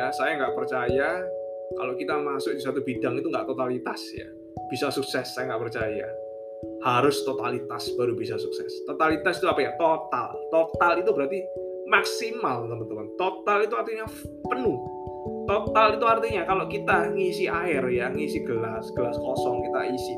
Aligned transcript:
ya 0.00 0.08
saya 0.16 0.40
nggak 0.40 0.56
percaya 0.56 1.20
kalau 1.76 1.92
kita 1.94 2.16
masuk 2.16 2.56
di 2.56 2.62
satu 2.64 2.80
bidang 2.80 3.20
itu 3.20 3.28
nggak 3.28 3.44
totalitas 3.44 4.00
ya. 4.16 4.26
Bisa 4.72 4.88
sukses 4.88 5.36
saya 5.36 5.52
nggak 5.52 5.62
percaya. 5.68 6.08
Harus 6.80 7.20
totalitas 7.22 7.92
baru 7.94 8.16
bisa 8.16 8.40
sukses. 8.40 8.72
Totalitas 8.88 9.38
itu 9.38 9.46
apa 9.46 9.60
ya? 9.60 9.72
Total. 9.76 10.32
Total 10.48 10.92
itu 11.04 11.10
berarti 11.12 11.38
maksimal 11.86 12.64
teman-teman. 12.64 13.06
Total 13.20 13.58
itu 13.68 13.74
artinya 13.76 14.06
penuh. 14.48 14.78
Total 15.46 16.00
itu 16.00 16.06
artinya 16.08 16.42
kalau 16.48 16.64
kita 16.66 17.12
ngisi 17.12 17.46
air 17.46 17.84
ya 17.92 18.08
ngisi 18.08 18.40
gelas 18.48 18.88
gelas 18.96 19.14
kosong 19.20 19.62
kita 19.68 19.80
isi. 19.92 20.14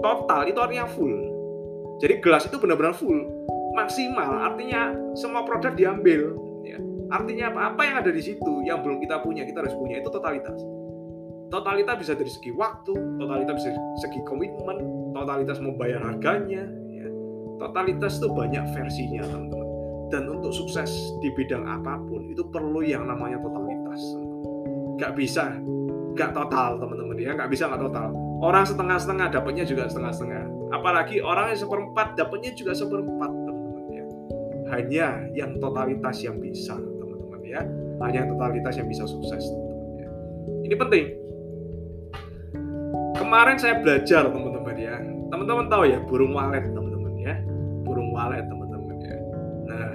Total 0.00 0.46
itu 0.46 0.58
artinya 0.62 0.86
full. 0.86 1.14
Jadi 1.98 2.22
gelas 2.22 2.46
itu 2.46 2.56
benar-benar 2.56 2.94
full. 2.94 3.18
Maksimal 3.74 4.46
artinya 4.54 4.94
semua 5.18 5.42
produk 5.44 5.74
diambil. 5.74 6.47
Artinya 7.08 7.44
apa? 7.52 7.60
Apa 7.74 7.82
yang 7.84 7.96
ada 8.04 8.10
di 8.12 8.22
situ 8.22 8.52
yang 8.64 8.84
belum 8.84 9.00
kita 9.00 9.20
punya 9.24 9.44
kita 9.44 9.64
harus 9.64 9.74
punya 9.76 10.00
itu 10.00 10.08
totalitas. 10.08 10.58
Totalitas 11.48 11.96
bisa 11.96 12.12
dari 12.12 12.28
segi 12.28 12.52
waktu 12.52 12.92
totalitas 13.16 13.54
bisa 13.56 13.68
dari 13.72 14.00
segi 14.04 14.20
komitmen 14.28 14.76
totalitas 15.16 15.58
membayar 15.64 16.04
harganya 16.04 16.68
ya. 16.92 17.08
totalitas 17.56 18.20
itu 18.20 18.28
banyak 18.28 18.64
versinya 18.76 19.24
teman-teman. 19.24 19.66
Dan 20.08 20.24
untuk 20.28 20.52
sukses 20.56 20.88
di 21.20 21.28
bidang 21.36 21.68
apa 21.68 22.00
pun 22.00 22.28
itu 22.32 22.44
perlu 22.48 22.80
yang 22.84 23.04
namanya 23.08 23.40
totalitas 23.40 24.00
nggak 24.98 25.14
bisa 25.14 25.54
nggak 26.18 26.34
total 26.34 26.82
teman-teman 26.82 27.16
ya. 27.16 27.30
Nggak 27.38 27.50
bisa 27.54 27.70
nggak 27.70 27.82
total. 27.86 28.08
Orang 28.42 28.64
setengah-setengah 28.66 29.26
dapatnya 29.30 29.64
juga 29.64 29.86
setengah-setengah. 29.86 30.74
Apalagi 30.74 31.22
orang 31.22 31.54
yang 31.54 31.60
seperempat 31.62 32.18
dapatnya 32.18 32.50
juga 32.58 32.74
seperempat 32.74 33.30
teman-teman 33.30 33.84
ya. 33.94 34.04
Hanya 34.74 35.08
yang 35.32 35.56
totalitas 35.62 36.18
yang 36.26 36.42
bisa 36.42 36.76
hanya 38.04 38.26
totalitas 38.30 38.74
yang 38.78 38.86
bisa 38.86 39.04
sukses 39.04 39.42
teman-teman 39.42 39.90
ya. 39.98 40.08
Ini 40.66 40.74
penting. 40.78 41.04
Kemarin 43.18 43.56
saya 43.58 43.74
belajar 43.82 44.30
teman-teman 44.30 44.76
ya. 44.78 44.96
Teman-teman 45.28 45.66
tahu 45.66 45.84
ya 45.90 45.98
burung 46.06 46.32
walet 46.32 46.64
teman-teman 46.70 47.14
ya. 47.18 47.34
Burung 47.82 48.14
walet 48.14 48.46
teman-teman 48.46 48.96
ya. 49.02 49.16
Nah 49.68 49.90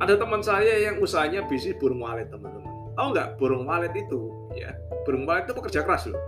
ada 0.00 0.14
teman 0.16 0.40
saya 0.40 0.80
yang 0.80 0.96
usahanya 1.00 1.44
bisnis 1.48 1.76
burung 1.80 2.00
walet 2.04 2.28
teman-teman. 2.28 2.68
Tahu 2.96 3.06
nggak 3.16 3.28
burung 3.40 3.64
walet 3.64 3.92
itu 3.96 4.32
ya? 4.56 4.72
Burung 5.08 5.24
walet 5.24 5.48
itu 5.48 5.54
pekerja 5.56 5.80
keras 5.84 6.08
loh. 6.08 6.20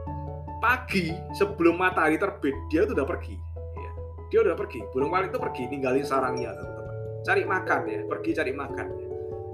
Pagi 0.63 1.13
sebelum 1.35 1.75
matahari 1.75 2.17
terbit 2.17 2.55
dia 2.71 2.87
tuh 2.87 2.95
udah 2.95 3.09
pergi 3.09 3.35
ya. 3.77 3.91
dia 4.31 4.41
udah 4.47 4.57
pergi. 4.57 4.81
Burung 4.93 5.11
walet 5.13 5.29
itu 5.33 5.41
pergi 5.41 5.63
ninggalin 5.69 6.07
sarangnya 6.07 6.57
teman-teman. 6.57 6.95
Cari 7.23 7.43
makan 7.45 7.81
ya. 7.89 8.01
Pergi 8.09 8.31
cari 8.37 8.53
makan. 8.55 8.87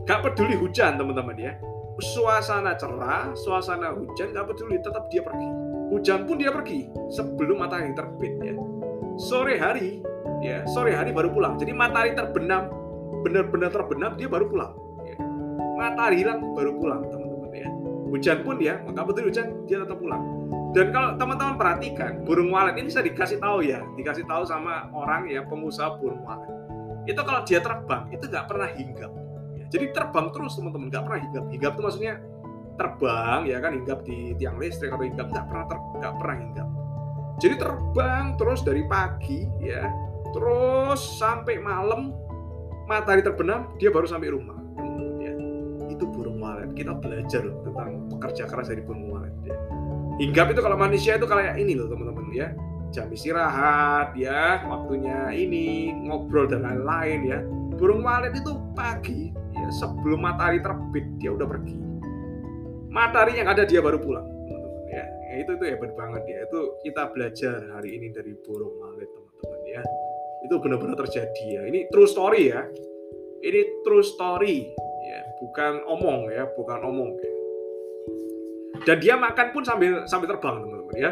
Gak 0.08 0.24
peduli 0.24 0.56
hujan 0.56 0.96
teman-teman 0.96 1.36
ya. 1.36 1.52
Suasana 2.00 2.72
cerah 2.80 3.36
suasana 3.36 3.92
hujan 3.92 4.32
gak 4.32 4.48
peduli 4.48 4.80
tetap 4.80 5.04
dia 5.12 5.20
pergi. 5.20 5.48
Hujan 5.92 6.24
pun 6.24 6.40
dia 6.40 6.48
pergi 6.48 6.88
sebelum 7.12 7.60
matahari 7.60 7.92
terbit 7.92 8.40
ya. 8.40 8.56
Sore 9.20 9.60
hari 9.60 10.00
ya 10.40 10.64
sore 10.64 10.96
hari 10.96 11.12
baru 11.12 11.28
pulang. 11.28 11.60
Jadi 11.60 11.76
matahari 11.76 12.16
terbenam 12.16 12.72
benar-benar 13.20 13.68
terbenam 13.68 14.16
dia 14.16 14.30
baru 14.30 14.48
pulang 14.48 14.72
ya. 15.04 15.16
matahari 15.76 16.24
hilang 16.24 16.56
baru 16.56 16.72
pulang 16.80 17.04
teman-teman 17.12 17.50
ya. 17.52 17.68
Hujan 18.08 18.38
pun 18.40 18.56
ya 18.64 18.80
maka 18.88 19.04
betul 19.04 19.28
hujan 19.28 19.68
dia 19.68 19.84
tetap 19.84 20.00
pulang. 20.00 20.24
Dan 20.72 20.88
kalau 20.88 21.20
teman-teman 21.20 21.60
perhatikan 21.60 22.24
burung 22.24 22.48
walet 22.48 22.80
ini 22.80 22.88
saya 22.88 23.04
dikasih 23.04 23.36
tahu 23.44 23.60
ya 23.60 23.84
dikasih 23.92 24.24
tahu 24.24 24.48
sama 24.48 24.88
orang 24.96 25.28
ya 25.28 25.44
pengusaha 25.44 26.00
burung 26.00 26.24
walet. 26.24 26.48
Itu 27.04 27.20
kalau 27.24 27.44
dia 27.44 27.60
terbang 27.60 28.08
itu 28.08 28.24
nggak 28.24 28.46
pernah 28.48 28.68
hinggap. 28.72 29.27
Jadi 29.68 29.86
terbang 29.92 30.32
terus 30.32 30.56
teman-teman. 30.56 30.88
Nggak 30.88 31.04
pernah 31.04 31.20
hinggap. 31.20 31.44
Hinggap 31.52 31.72
itu 31.76 31.82
maksudnya 31.84 32.14
terbang 32.80 33.40
ya 33.44 33.58
kan? 33.60 33.72
Hinggap 33.76 33.98
di 34.04 34.18
tiang 34.40 34.56
listrik 34.56 34.90
atau 34.92 35.04
hinggap. 35.04 35.26
Nggak 35.28 35.46
pernah 35.48 35.64
ter, 35.68 35.78
nggak 36.00 36.14
pernah 36.16 36.36
hinggap. 36.40 36.68
Jadi 37.38 37.54
terbang 37.54 38.24
terus 38.34 38.60
dari 38.66 38.82
pagi 38.90 39.46
ya 39.62 39.86
terus 40.34 41.00
sampai 41.16 41.56
malam 41.62 42.12
matahari 42.90 43.22
terbenam 43.22 43.72
dia 43.76 43.92
baru 43.92 44.08
sampai 44.08 44.32
rumah. 44.32 44.56
Ya 45.20 45.32
itu 45.92 46.04
burung 46.08 46.40
walet. 46.40 46.72
Kita 46.72 46.96
belajar 46.96 47.44
loh 47.44 47.60
tentang 47.62 48.08
pekerja 48.16 48.48
keras 48.48 48.72
dari 48.72 48.82
burung 48.82 49.12
walet 49.12 49.34
ya. 49.44 49.56
Hinggap 50.18 50.50
itu 50.50 50.60
kalau 50.64 50.74
manusia 50.74 51.14
itu 51.14 51.28
kayak 51.28 51.60
ini 51.60 51.76
loh 51.76 51.86
teman-teman 51.92 52.32
ya. 52.32 52.50
Jam 52.88 53.12
istirahat 53.12 54.16
ya 54.16 54.64
waktunya 54.64 55.28
ini 55.28 55.92
ngobrol 56.08 56.48
dan 56.48 56.64
lain-lain 56.64 57.20
ya 57.28 57.38
burung 57.78 58.02
walet 58.02 58.34
itu 58.34 58.52
pagi 58.74 59.30
ya 59.54 59.70
sebelum 59.78 60.18
matahari 60.18 60.58
terbit 60.58 61.06
dia 61.22 61.30
udah 61.30 61.46
pergi. 61.46 61.78
Matahari 62.90 63.38
yang 63.38 63.48
ada 63.48 63.62
dia 63.62 63.78
baru 63.78 64.02
pulang 64.02 64.26
ya. 64.90 65.06
ya 65.06 65.34
itu 65.46 65.54
itu 65.54 65.64
hebat 65.70 65.94
banget 65.94 66.26
ya. 66.26 66.38
Itu 66.50 66.82
kita 66.82 67.14
belajar 67.14 67.62
hari 67.78 67.94
ini 67.94 68.10
dari 68.10 68.34
burung 68.42 68.74
walet 68.82 69.06
teman-teman 69.06 69.60
ya. 69.70 69.82
Itu 70.42 70.58
benar-benar 70.58 70.98
terjadi 71.06 71.44
ya. 71.46 71.62
Ini 71.70 71.86
true 71.94 72.10
story 72.10 72.50
ya. 72.50 72.66
Ini 73.38 73.60
true 73.86 74.02
story 74.02 74.74
ya. 75.06 75.20
Bukan 75.38 75.86
omong 75.86 76.34
ya. 76.34 76.50
Bukan 76.52 76.82
omong. 76.82 77.10
Ya. 77.16 77.32
dan 78.86 79.02
dia 79.02 79.18
makan 79.18 79.50
pun 79.50 79.66
sambil 79.66 80.06
sambil 80.06 80.32
terbang 80.32 80.62
teman-teman 80.62 80.96
ya 80.96 81.10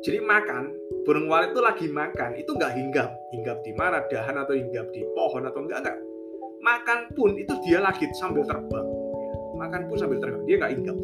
jadi 0.00 0.18
makan 0.24 0.72
burung 1.04 1.28
walet 1.28 1.52
itu 1.52 1.60
lagi 1.60 1.86
makan 1.92 2.36
itu 2.40 2.50
nggak 2.56 2.72
hinggap. 2.72 3.10
Hinggap 3.36 3.60
di 3.60 3.72
mana? 3.76 4.00
Dahan 4.08 4.36
atau 4.40 4.56
hinggap 4.56 4.88
di 4.96 5.04
pohon 5.12 5.44
atau 5.44 5.60
enggak 5.60 5.84
enggak 5.84 5.98
makan 6.60 6.98
pun 7.16 7.34
itu 7.36 7.52
dia 7.64 7.80
lagi 7.80 8.08
sambil 8.16 8.44
terbang. 8.44 8.86
Makan 9.56 9.88
pun 9.88 9.96
sambil 9.96 10.20
terbang 10.20 10.44
dia 10.44 10.56
nggak 10.60 10.72
hinggap. 10.76 10.96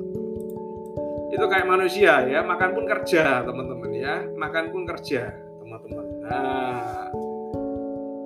Itu 1.32 1.44
kayak 1.50 1.66
manusia 1.68 2.24
ya 2.24 2.40
makan 2.40 2.70
pun 2.72 2.84
kerja 2.88 3.44
teman-teman 3.44 3.90
ya. 3.92 4.14
Makan 4.36 4.64
pun 4.72 4.82
kerja 4.88 5.32
teman-teman. 5.60 6.06
Nah 6.24 7.08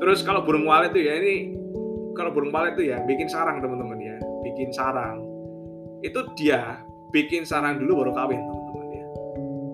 terus 0.01 0.23
kalau 0.23 0.43
burung 0.43 0.67
walet 0.67 0.95
itu 0.95 1.07
ya 1.07 1.15
ini 1.19 1.35
kalau 2.15 2.31
burung 2.35 2.51
walet 2.51 2.79
itu 2.79 2.91
ya 2.95 3.03
bikin 3.07 3.27
sarang 3.31 3.63
teman-teman 3.63 3.99
ya. 3.99 4.17
Bikin 4.47 4.71
sarang. 4.75 5.23
Itu 6.03 6.31
dia 6.39 6.83
bikin 7.11 7.43
sarang 7.43 7.83
dulu 7.83 8.07
baru 8.07 8.13
kawin 8.15 8.39
ya 8.39 8.60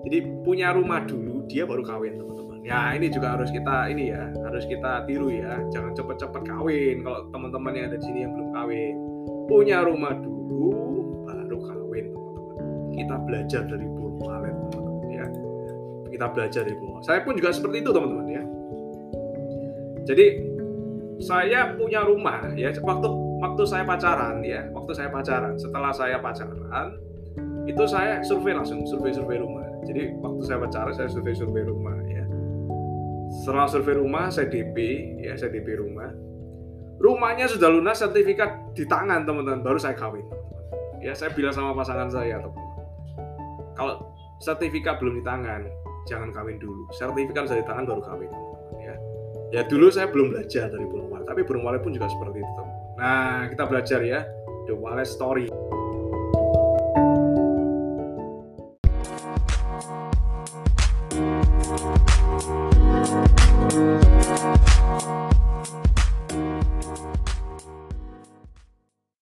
jadi 0.07 0.23
punya 0.47 0.71
rumah 0.71 1.03
dulu 1.03 1.43
dia 1.51 1.67
baru 1.67 1.83
kawin 1.83 2.15
teman-teman. 2.15 2.63
Ya 2.63 2.95
ini 2.95 3.11
juga 3.11 3.35
harus 3.35 3.51
kita 3.51 3.91
ini 3.91 4.15
ya 4.15 4.31
harus 4.39 4.63
kita 4.63 5.03
tiru 5.03 5.27
ya. 5.27 5.59
Jangan 5.67 5.91
cepet-cepet 5.99 6.47
kawin. 6.47 7.03
Kalau 7.03 7.27
teman-teman 7.35 7.75
yang 7.75 7.85
ada 7.91 7.99
di 7.99 8.05
sini 8.07 8.23
yang 8.23 8.31
belum 8.31 8.49
kawin 8.55 8.95
punya 9.51 9.83
rumah 9.83 10.15
dulu 10.15 10.71
baru 11.27 11.59
kawin 11.59 12.05
teman-teman. 12.15 12.55
Kita 12.95 13.15
belajar 13.27 13.61
dari 13.67 13.83
burung 13.83 14.17
walet 14.23 14.55
teman-teman 14.71 15.07
ya. 15.11 15.27
Kita 16.07 16.25
belajar 16.31 16.61
dari 16.63 16.77
burung 16.79 17.03
saya 17.03 17.19
pun 17.27 17.35
juga 17.35 17.51
seperti 17.51 17.77
itu 17.83 17.91
teman-teman 17.91 18.27
ya. 18.31 18.43
Jadi 20.07 20.25
saya 21.19 21.75
punya 21.75 22.07
rumah 22.07 22.47
ya. 22.55 22.71
Waktu 22.79 23.07
waktu 23.43 23.63
saya 23.67 23.83
pacaran 23.83 24.39
ya. 24.39 24.71
Waktu 24.71 24.91
saya 24.95 25.11
pacaran 25.11 25.59
setelah 25.59 25.91
saya 25.91 26.15
pacaran 26.23 26.95
itu 27.67 27.83
saya 27.83 28.23
survei 28.23 28.55
langsung 28.55 28.87
survei 28.87 29.11
survei 29.11 29.43
rumah 29.43 29.66
jadi 29.87 30.19
waktu 30.19 30.41
saya 30.43 30.57
pacaran 30.59 30.93
saya 30.93 31.07
survei 31.07 31.31
survei 31.31 31.63
rumah 31.63 31.95
ya. 32.11 32.27
Setelah 33.43 33.67
survei 33.71 33.95
rumah 33.95 34.27
saya 34.27 34.51
DP 34.51 34.77
ya 35.23 35.39
saya 35.39 35.49
DP 35.55 35.79
rumah. 35.79 36.11
Rumahnya 36.97 37.45
sudah 37.47 37.69
lunas 37.69 38.01
sertifikat 38.01 38.73
di 38.73 38.83
tangan 38.83 39.23
teman-teman. 39.23 39.61
Baru 39.63 39.79
saya 39.79 39.95
kawin. 39.95 40.25
Ya 40.99 41.15
saya 41.15 41.31
bilang 41.31 41.55
sama 41.55 41.71
pasangan 41.77 42.09
saya 42.11 42.41
teman 42.41 42.67
kalau 43.77 44.09
sertifikat 44.41 44.97
belum 44.97 45.21
di 45.21 45.23
tangan 45.23 45.61
jangan 46.09 46.33
kawin 46.33 46.57
dulu. 46.57 46.89
Sertifikat 46.91 47.47
sudah 47.47 47.61
di 47.61 47.67
tangan 47.69 47.85
baru 47.85 48.01
kawin. 48.01 48.31
Ya. 48.81 48.95
Ya 49.53 49.61
dulu 49.63 49.87
saya 49.87 50.11
belum 50.11 50.35
belajar 50.35 50.67
dari 50.67 50.83
burung 50.83 51.07
walet 51.07 51.23
tapi 51.23 51.45
burung 51.47 51.63
walet 51.63 51.79
pun 51.79 51.95
juga 51.95 52.11
seperti 52.11 52.43
itu 52.43 52.51
teman 52.57 52.75
nah 52.97 53.45
kita 53.47 53.63
belajar 53.69 53.99
ya. 54.03 54.25
The 54.67 54.75
walet 54.75 55.07
story 55.07 55.47